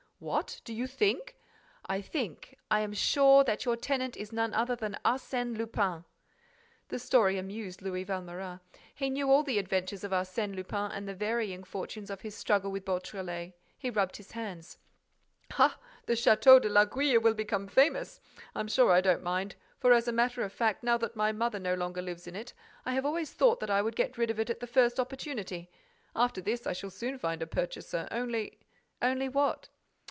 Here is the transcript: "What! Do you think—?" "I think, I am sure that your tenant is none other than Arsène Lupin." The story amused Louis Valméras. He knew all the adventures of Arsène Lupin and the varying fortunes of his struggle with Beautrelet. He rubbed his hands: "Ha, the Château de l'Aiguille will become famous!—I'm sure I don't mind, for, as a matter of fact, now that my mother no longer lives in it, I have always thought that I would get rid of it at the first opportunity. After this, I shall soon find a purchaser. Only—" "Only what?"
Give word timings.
"What! 0.23 0.61
Do 0.65 0.71
you 0.71 0.85
think—?" 0.85 1.35
"I 1.87 1.99
think, 1.99 2.55
I 2.69 2.81
am 2.81 2.93
sure 2.93 3.43
that 3.43 3.65
your 3.65 3.75
tenant 3.75 4.15
is 4.15 4.31
none 4.31 4.53
other 4.53 4.75
than 4.75 4.99
Arsène 5.03 5.57
Lupin." 5.57 6.05
The 6.89 6.99
story 6.99 7.39
amused 7.39 7.81
Louis 7.81 8.05
Valméras. 8.05 8.59
He 8.93 9.09
knew 9.09 9.31
all 9.31 9.41
the 9.41 9.57
adventures 9.57 10.03
of 10.03 10.11
Arsène 10.11 10.53
Lupin 10.55 10.91
and 10.91 11.07
the 11.07 11.15
varying 11.15 11.63
fortunes 11.63 12.11
of 12.11 12.21
his 12.21 12.35
struggle 12.35 12.71
with 12.71 12.85
Beautrelet. 12.85 13.53
He 13.79 13.89
rubbed 13.89 14.17
his 14.17 14.33
hands: 14.33 14.77
"Ha, 15.53 15.79
the 16.05 16.13
Château 16.13 16.61
de 16.61 16.69
l'Aiguille 16.69 17.19
will 17.19 17.33
become 17.33 17.67
famous!—I'm 17.67 18.67
sure 18.67 18.91
I 18.91 19.01
don't 19.01 19.23
mind, 19.23 19.55
for, 19.79 19.91
as 19.91 20.07
a 20.07 20.11
matter 20.13 20.43
of 20.43 20.53
fact, 20.53 20.83
now 20.83 20.99
that 20.99 21.15
my 21.15 21.31
mother 21.31 21.57
no 21.57 21.73
longer 21.73 22.03
lives 22.03 22.27
in 22.27 22.35
it, 22.35 22.53
I 22.85 22.93
have 22.93 23.07
always 23.07 23.33
thought 23.33 23.59
that 23.59 23.71
I 23.71 23.81
would 23.81 23.95
get 23.95 24.19
rid 24.19 24.29
of 24.29 24.39
it 24.39 24.51
at 24.51 24.59
the 24.59 24.67
first 24.67 24.99
opportunity. 24.99 25.71
After 26.15 26.41
this, 26.41 26.67
I 26.67 26.73
shall 26.73 26.91
soon 26.91 27.17
find 27.17 27.41
a 27.41 27.47
purchaser. 27.47 28.07
Only—" 28.11 28.59
"Only 29.01 29.27
what?" 29.27 29.69